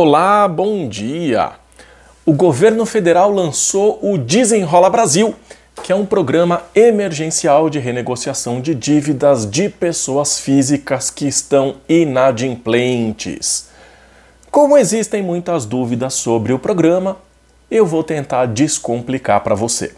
Olá, 0.00 0.46
bom 0.46 0.88
dia! 0.88 1.54
O 2.24 2.32
governo 2.32 2.86
federal 2.86 3.32
lançou 3.32 3.98
o 4.00 4.16
Desenrola 4.16 4.88
Brasil, 4.88 5.34
que 5.82 5.90
é 5.90 5.94
um 5.96 6.06
programa 6.06 6.62
emergencial 6.72 7.68
de 7.68 7.80
renegociação 7.80 8.60
de 8.60 8.76
dívidas 8.76 9.44
de 9.44 9.68
pessoas 9.68 10.38
físicas 10.38 11.10
que 11.10 11.26
estão 11.26 11.78
inadimplentes. 11.88 13.70
Como 14.52 14.78
existem 14.78 15.20
muitas 15.20 15.66
dúvidas 15.66 16.14
sobre 16.14 16.52
o 16.52 16.60
programa, 16.60 17.16
eu 17.68 17.84
vou 17.84 18.04
tentar 18.04 18.46
descomplicar 18.46 19.42
para 19.42 19.56
você. 19.56 19.96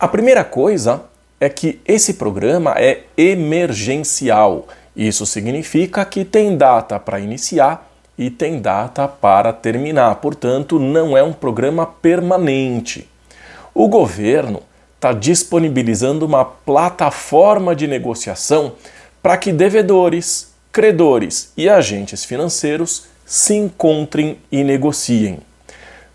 A 0.00 0.08
primeira 0.08 0.44
coisa 0.44 1.02
é 1.38 1.50
que 1.50 1.78
esse 1.84 2.14
programa 2.14 2.74
é 2.78 3.02
emergencial. 3.18 4.66
Isso 4.96 5.26
significa 5.26 6.06
que 6.06 6.24
tem 6.24 6.56
data 6.56 6.98
para 6.98 7.20
iniciar 7.20 7.90
e 8.16 8.30
tem 8.30 8.60
data 8.60 9.08
para 9.08 9.52
terminar, 9.52 10.16
portanto, 10.16 10.78
não 10.78 11.16
é 11.16 11.22
um 11.22 11.32
programa 11.32 11.86
permanente. 11.86 13.08
O 13.74 13.88
governo 13.88 14.62
está 14.94 15.12
disponibilizando 15.12 16.24
uma 16.24 16.44
plataforma 16.44 17.74
de 17.74 17.86
negociação 17.86 18.72
para 19.22 19.36
que 19.36 19.52
devedores, 19.52 20.52
credores 20.70 21.52
e 21.56 21.68
agentes 21.68 22.24
financeiros 22.24 23.06
se 23.26 23.54
encontrem 23.54 24.38
e 24.50 24.62
negociem. 24.62 25.40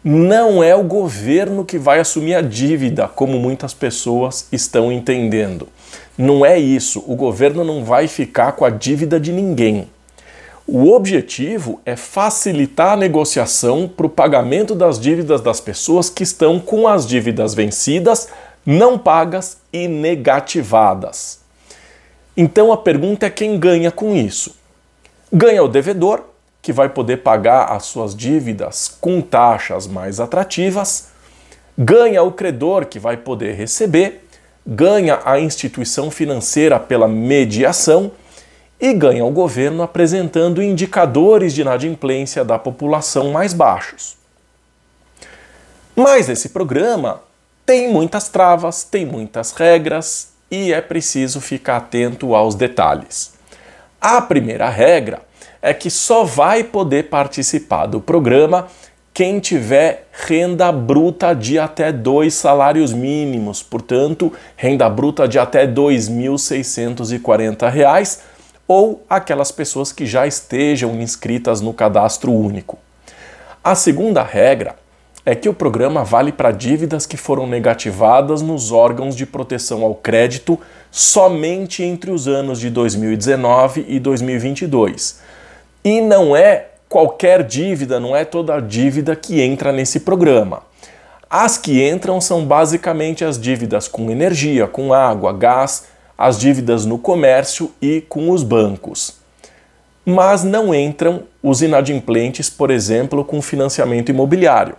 Não 0.04 0.64
é 0.64 0.74
o 0.74 0.84
governo 0.84 1.66
que 1.66 1.78
vai 1.78 2.00
assumir 2.00 2.36
a 2.36 2.42
dívida, 2.42 3.08
como 3.08 3.38
muitas 3.38 3.74
pessoas 3.74 4.48
estão 4.52 4.92
entendendo. 4.92 5.68
Não 6.18 6.46
é 6.46 6.58
isso. 6.58 7.04
O 7.06 7.16
governo 7.16 7.64
não 7.64 7.84
vai 7.84 8.08
ficar 8.08 8.54
com 8.54 8.64
a 8.64 8.70
dívida 8.70 9.20
de 9.20 9.32
ninguém. 9.34 9.88
O 10.72 10.94
objetivo 10.94 11.82
é 11.84 11.96
facilitar 11.96 12.92
a 12.92 12.96
negociação 12.96 13.88
para 13.88 14.06
o 14.06 14.10
pagamento 14.10 14.76
das 14.76 15.00
dívidas 15.00 15.42
das 15.42 15.60
pessoas 15.60 16.12
que 16.12 16.22
estão 16.22 16.60
com 16.60 16.88
as 16.88 17.08
dívidas 17.08 17.56
vencidas, 17.56 18.30
não 18.64 18.96
pagas 18.96 19.58
e 19.74 19.88
negativadas. 19.88 21.40
Então 22.38 22.72
a 22.72 22.78
pergunta 22.78 23.26
é 23.26 23.32
quem 23.32 23.58
ganha 23.58 23.90
com 23.90 24.16
isso? 24.16 24.56
Ganha 25.34 25.64
o 25.64 25.68
devedor, 25.68 26.22
que 26.62 26.72
vai 26.72 26.88
poder 26.88 27.18
pagar 27.18 27.72
as 27.72 27.86
suas 27.86 28.16
dívidas 28.16 28.96
com 29.02 29.22
taxas 29.22 29.88
mais 29.88 30.20
atrativas, 30.20 31.08
ganha 31.76 32.22
o 32.22 32.32
credor, 32.32 32.86
que 32.86 33.00
vai 33.00 33.18
poder 33.18 33.56
receber, 33.56 34.24
ganha 34.64 35.20
a 35.26 35.40
instituição 35.40 36.12
financeira 36.12 36.80
pela 36.80 37.08
mediação 37.08 38.12
e 38.80 38.94
ganha 38.94 39.26
o 39.26 39.32
governo 39.32 39.84
apresentando 39.84 40.64
indicadores 40.64 41.54
de 41.54 41.62
inadimplência 41.62 42.46
da 42.46 42.58
população 42.58 43.32
mais 43.32 43.54
baixos. 43.54 44.16
Mas 45.96 46.30
esse 46.30 46.50
programa 46.50 47.22
tem 47.66 47.92
muitas 47.92 48.30
travas, 48.30 48.84
tem 48.84 49.06
muitas 49.06 49.52
regras 49.52 50.30
e 50.50 50.72
é 50.72 50.82
preciso 50.82 51.42
ficar 51.42 51.78
atento 51.78 52.34
aos 52.34 52.56
detalhes. 52.56 53.34
A 54.00 54.22
primeira 54.22 54.70
regra 54.70 55.22
é 55.62 55.74
que 55.74 55.90
só 55.90 56.24
vai 56.24 56.64
poder 56.64 57.10
participar 57.10 57.86
do 57.86 58.00
programa 58.00 58.68
quem 59.14 59.42
tiver 59.42 60.08
renda 60.14 60.72
bruta 60.72 61.36
de 61.36 61.60
até 61.60 61.92
dois 61.92 62.34
salários 62.34 62.94
mínimos, 62.94 63.62
portanto, 63.62 64.32
renda 64.56 64.90
bruta 64.90 65.28
de 65.28 65.38
até 65.38 65.64
R$ 65.64 65.74
2.640 65.74 68.18
ou 68.70 69.04
aquelas 69.10 69.52
pessoas 69.52 69.92
que 69.92 70.06
já 70.06 70.28
estejam 70.28 70.94
inscritas 71.02 71.60
no 71.60 71.74
cadastro 71.74 72.32
único. 72.32 72.78
A 73.64 73.74
segunda 73.74 74.22
regra 74.22 74.76
é 75.26 75.34
que 75.34 75.50
o 75.50 75.56
programa 75.56 76.04
vale 76.04 76.32
para 76.32 76.52
dívidas 76.52 77.08
que 77.08 77.18
foram 77.18 77.48
negativadas 77.48 78.44
nos 78.44 78.72
órgãos 78.72 79.16
de 79.16 79.26
proteção 79.26 79.84
ao 79.84 79.96
crédito 79.96 80.60
somente 80.92 81.82
entre 81.82 82.12
os 82.12 82.28
anos 82.28 82.60
de 82.60 82.70
2019 82.70 83.86
e 83.88 84.00
2022. 84.00 85.20
E 85.84 86.00
não 86.00 86.36
é 86.36 86.68
qualquer 86.88 87.44
dívida, 87.44 88.00
não 88.00 88.16
é 88.16 88.24
toda 88.24 88.60
dívida 88.60 89.16
que 89.16 89.42
entra 89.42 89.72
nesse 89.72 90.02
programa. 90.02 90.62
As 91.28 91.58
que 91.58 91.84
entram 91.84 92.22
são 92.22 92.46
basicamente 92.46 93.26
as 93.26 93.40
dívidas 93.40 93.88
com 93.88 94.12
energia, 94.12 94.68
com 94.68 94.94
água, 94.94 95.34
gás, 95.34 95.86
as 96.20 96.38
dívidas 96.38 96.86
no 96.86 96.98
comércio 96.98 97.72
e 97.82 98.02
com 98.02 98.30
os 98.30 98.44
bancos. 98.44 99.14
Mas 100.06 100.44
não 100.44 100.76
entram 100.76 101.24
os 101.42 101.62
inadimplentes, 101.62 102.50
por 102.50 102.70
exemplo, 102.70 103.24
com 103.24 103.42
financiamento 103.42 104.10
imobiliário. 104.10 104.76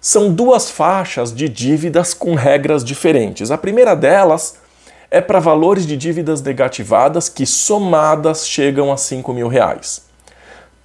São 0.00 0.34
duas 0.34 0.68
faixas 0.68 1.32
de 1.32 1.48
dívidas 1.48 2.12
com 2.12 2.34
regras 2.34 2.82
diferentes. 2.82 3.52
A 3.52 3.56
primeira 3.56 3.94
delas 3.94 4.56
é 5.12 5.20
para 5.20 5.38
valores 5.38 5.86
de 5.86 5.96
dívidas 5.96 6.42
negativadas 6.42 7.28
que 7.28 7.46
somadas 7.46 8.44
chegam 8.44 8.90
a 8.90 8.96
5 8.96 9.32
mil 9.32 9.46
reais. 9.46 10.06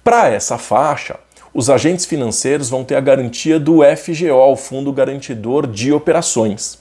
Para 0.04 0.28
essa 0.28 0.56
faixa, 0.56 1.16
os 1.52 1.68
agentes 1.68 2.06
financeiros 2.06 2.70
vão 2.70 2.84
ter 2.84 2.94
a 2.94 3.00
garantia 3.00 3.58
do 3.58 3.80
FGO, 3.82 4.52
o 4.52 4.56
Fundo 4.56 4.92
Garantidor 4.92 5.66
de 5.66 5.92
Operações. 5.92 6.78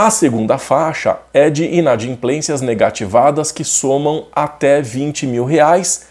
A 0.00 0.10
segunda 0.10 0.58
faixa 0.58 1.18
é 1.34 1.50
de 1.50 1.64
inadimplências 1.64 2.60
negativadas 2.60 3.50
que 3.50 3.64
somam 3.64 4.28
até 4.32 4.80
20 4.80 5.26
mil 5.26 5.44
reais 5.44 6.06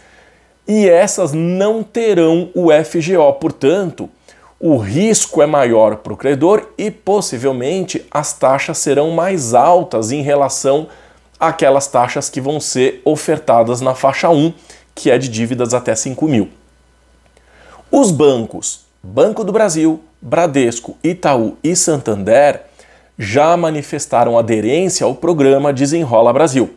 e 0.68 0.90
essas 0.90 1.32
não 1.32 1.82
terão 1.82 2.50
o 2.54 2.68
FGO, 2.84 3.32
portanto, 3.40 4.10
o 4.60 4.76
risco 4.76 5.42
é 5.42 5.46
maior 5.46 5.96
para 5.96 6.12
o 6.12 6.18
credor 6.18 6.68
e 6.78 6.92
possivelmente 6.92 8.06
as 8.12 8.34
taxas 8.34 8.78
serão 8.78 9.12
mais 9.12 9.54
altas 9.54 10.12
em 10.12 10.22
relação 10.22 10.90
àquelas 11.40 11.88
taxas 11.88 12.30
que 12.30 12.42
vão 12.42 12.60
ser 12.60 13.02
ofertadas 13.06 13.80
na 13.80 13.96
faixa 13.96 14.30
1, 14.30 14.54
que 14.94 15.10
é 15.10 15.18
de 15.18 15.30
dívidas 15.30 15.74
até 15.74 15.96
5 15.96 16.28
mil. 16.28 16.50
Os 17.90 18.12
bancos, 18.12 18.82
Banco 19.02 19.46
do 19.46 19.54
Brasil, 19.54 20.04
Bradesco, 20.22 20.98
Itaú 21.02 21.56
e 21.64 21.74
Santander 21.74 22.67
já 23.18 23.58
manifestaram 23.58 24.38
aderência 24.38 25.06
ao 25.06 25.16
programa 25.16 25.74
Desenrola 25.74 26.32
Brasil. 26.32 26.76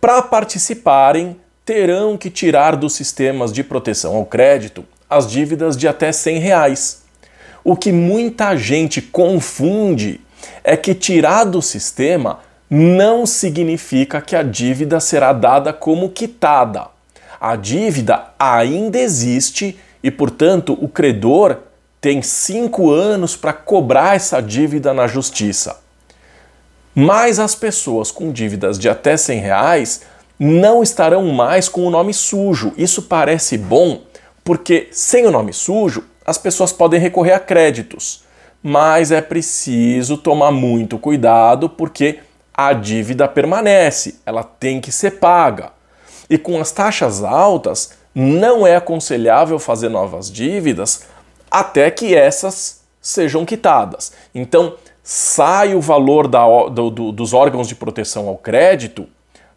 Para 0.00 0.22
participarem, 0.22 1.36
terão 1.64 2.16
que 2.16 2.30
tirar 2.30 2.76
dos 2.76 2.94
sistemas 2.94 3.52
de 3.52 3.62
proteção 3.62 4.16
ao 4.16 4.26
crédito 4.26 4.84
as 5.08 5.28
dívidas 5.28 5.76
de 5.76 5.88
até 5.88 6.12
100 6.12 6.38
reais. 6.38 7.02
O 7.64 7.76
que 7.76 7.90
muita 7.90 8.56
gente 8.56 9.02
confunde 9.02 10.20
é 10.62 10.76
que 10.76 10.94
tirar 10.94 11.44
do 11.44 11.60
sistema 11.60 12.40
não 12.68 13.26
significa 13.26 14.20
que 14.20 14.36
a 14.36 14.42
dívida 14.42 15.00
será 15.00 15.32
dada 15.32 15.72
como 15.72 16.10
quitada. 16.10 16.86
A 17.40 17.56
dívida 17.56 18.26
ainda 18.38 18.98
existe 18.98 19.78
e, 20.02 20.10
portanto, 20.10 20.78
o 20.80 20.88
credor 20.88 21.58
tem 22.00 22.22
cinco 22.22 22.90
anos 22.90 23.36
para 23.36 23.52
cobrar 23.52 24.16
essa 24.16 24.40
dívida 24.40 24.94
na 24.94 25.06
justiça. 25.06 25.80
Mas 26.94 27.38
as 27.38 27.54
pessoas 27.54 28.10
com 28.10 28.32
dívidas 28.32 28.78
de 28.78 28.88
até 28.88 29.16
100 29.16 29.40
reais 29.40 30.02
não 30.38 30.82
estarão 30.82 31.26
mais 31.26 31.68
com 31.68 31.86
o 31.86 31.90
nome 31.90 32.14
sujo. 32.14 32.72
Isso 32.76 33.02
parece 33.02 33.58
bom 33.58 34.02
porque, 34.42 34.88
sem 34.90 35.26
o 35.26 35.30
nome 35.30 35.52
sujo, 35.52 36.04
as 36.24 36.38
pessoas 36.38 36.72
podem 36.72 36.98
recorrer 36.98 37.32
a 37.32 37.40
créditos. 37.40 38.24
Mas 38.62 39.12
é 39.12 39.20
preciso 39.20 40.16
tomar 40.16 40.50
muito 40.50 40.98
cuidado 40.98 41.68
porque 41.68 42.20
a 42.52 42.72
dívida 42.72 43.28
permanece, 43.28 44.20
ela 44.24 44.42
tem 44.42 44.80
que 44.80 44.90
ser 44.90 45.12
paga. 45.12 45.72
E 46.28 46.38
com 46.38 46.60
as 46.60 46.72
taxas 46.72 47.22
altas, 47.22 47.92
não 48.14 48.66
é 48.66 48.76
aconselhável 48.76 49.58
fazer 49.58 49.88
novas 49.88 50.30
dívidas 50.30 51.04
até 51.50 51.90
que 51.90 52.14
essas 52.14 52.80
sejam 53.00 53.44
quitadas. 53.44 54.12
Então, 54.34 54.74
sai 55.02 55.74
o 55.74 55.80
valor 55.80 56.28
da, 56.28 56.44
do, 56.68 56.90
do, 56.90 57.12
dos 57.12 57.32
órgãos 57.32 57.66
de 57.66 57.74
proteção 57.74 58.28
ao 58.28 58.36
crédito, 58.36 59.08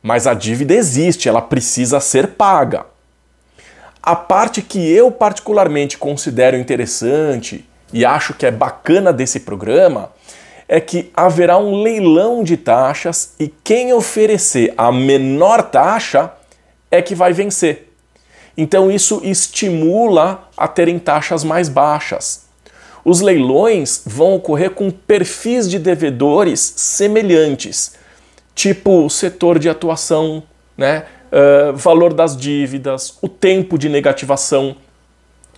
mas 0.01 0.25
a 0.25 0.33
dívida 0.33 0.73
existe, 0.73 1.29
ela 1.29 1.41
precisa 1.41 1.99
ser 1.99 2.29
paga. 2.29 2.85
A 4.01 4.15
parte 4.15 4.61
que 4.61 4.91
eu 4.91 5.11
particularmente 5.11 5.97
considero 5.97 6.57
interessante 6.57 7.65
e 7.93 8.03
acho 8.03 8.33
que 8.33 8.45
é 8.45 8.51
bacana 8.51 9.13
desse 9.13 9.39
programa 9.39 10.11
é 10.67 10.81
que 10.81 11.11
haverá 11.13 11.57
um 11.57 11.81
leilão 11.81 12.43
de 12.43 12.57
taxas 12.57 13.33
e 13.39 13.47
quem 13.47 13.93
oferecer 13.93 14.73
a 14.77 14.91
menor 14.91 15.63
taxa 15.63 16.31
é 16.89 17.01
que 17.01 17.15
vai 17.15 17.31
vencer. 17.31 17.92
Então 18.55 18.91
isso 18.91 19.21
estimula 19.23 20.47
a 20.55 20.67
terem 20.67 20.99
taxas 20.99 21.43
mais 21.43 21.69
baixas. 21.69 22.45
Os 23.03 23.19
leilões 23.19 24.03
vão 24.05 24.35
ocorrer 24.35 24.71
com 24.71 24.89
perfis 24.89 25.69
de 25.69 25.77
devedores 25.77 26.59
semelhantes, 26.77 27.95
tipo 28.55 29.09
setor 29.09 29.59
de 29.59 29.67
atuação, 29.67 30.43
né? 30.77 31.05
Uh, 31.31 31.75
valor 31.75 32.13
das 32.13 32.37
dívidas, 32.37 33.17
o 33.19 33.27
tempo 33.27 33.77
de 33.77 33.89
negativação, 33.89 34.75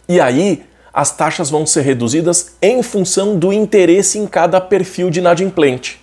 E 0.08 0.20
aí, 0.20 0.64
as 0.94 1.12
taxas 1.12 1.50
vão 1.50 1.66
ser 1.66 1.82
reduzidas 1.82 2.56
em 2.62 2.82
função 2.84 3.38
do 3.38 3.52
interesse 3.52 4.20
em 4.20 4.28
cada 4.28 4.62
perfil 4.62 5.10
de 5.10 5.20
inadimplente. 5.20 6.00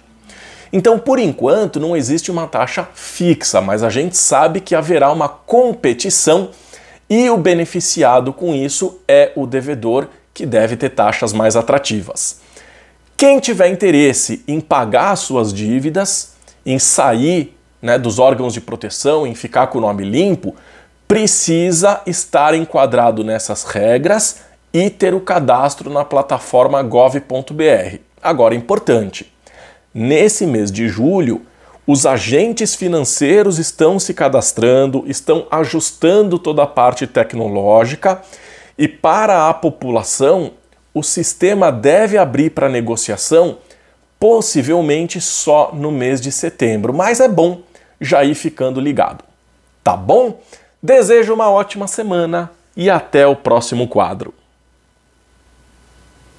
Então, 0.73 0.99
por 0.99 1.19
enquanto, 1.19 1.79
não 1.79 1.97
existe 1.97 2.31
uma 2.31 2.47
taxa 2.47 2.89
fixa, 2.95 3.61
mas 3.61 3.83
a 3.83 3.91
gente 3.91 4.17
sabe 4.17 4.61
que 4.61 4.75
haverá 4.75 5.13
uma 5.13 5.29
competição 5.29 6.51
e 7.15 7.29
o 7.29 7.37
beneficiado 7.37 8.33
com 8.33 8.55
isso 8.55 8.99
é 9.07 9.33
o 9.37 9.47
devedor, 9.47 10.09
que 10.33 10.47
deve 10.47 10.79
ter 10.79 10.89
taxas 10.89 11.35
mais 11.35 11.57
atrativas. 11.57 12.41
Quem 13.19 13.39
tiver 13.39 13.69
interesse 13.69 14.43
em 14.49 14.59
pagar 14.63 15.15
suas 15.17 15.53
dívidas, 15.53 16.33
em 16.65 16.79
sair 16.79 17.55
né, 17.83 17.99
dos 17.99 18.19
órgãos 18.19 18.55
de 18.55 18.63
proteção, 18.63 19.27
em 19.27 19.35
ficar 19.35 19.67
com 19.67 19.77
o 19.77 19.81
nome 19.83 20.05
limpo, 20.05 20.57
precisa 21.07 22.01
estar 22.07 22.55
enquadrado 22.55 23.23
nessas 23.23 23.65
regras 23.65 24.39
e 24.73 24.89
ter 24.89 25.13
o 25.13 25.21
cadastro 25.21 25.91
na 25.91 26.07
plataforma 26.07 26.83
gov.br. 26.83 27.99
Agora, 28.23 28.55
importante, 28.55 29.31
nesse 29.93 30.47
mês 30.47 30.73
de 30.73 30.89
julho, 30.89 31.43
os 31.87 32.07
agentes 32.07 32.75
financeiros 32.75 33.59
estão 33.59 33.99
se 33.99 34.15
cadastrando, 34.15 35.05
estão 35.07 35.47
ajustando 35.51 36.39
toda 36.39 36.63
a 36.63 36.67
parte 36.67 37.07
tecnológica 37.07 38.23
e 38.79 38.87
para 38.87 39.49
a 39.49 39.55
população, 39.55 40.53
o 40.95 41.03
sistema 41.03 41.73
deve 41.73 42.19
abrir 42.19 42.51
para 42.51 42.69
negociação 42.69 43.59
possivelmente 44.19 45.21
só 45.21 45.73
no 45.73 45.91
mês 45.91 46.21
de 46.21 46.31
setembro, 46.31 46.95
mas 46.95 47.19
é 47.19 47.29
bom 47.29 47.63
já 48.01 48.23
ir 48.23 48.35
ficando 48.35 48.81
ligado. 48.81 49.25
Tá 49.83 49.97
bom? 49.97 50.41
Desejo 50.81 51.35
uma 51.35 51.51
ótima 51.51 51.89
semana 51.89 52.51
e 52.77 52.89
até 52.89 53.27
o 53.27 53.35
próximo 53.35 53.89
quadro. 53.89 54.33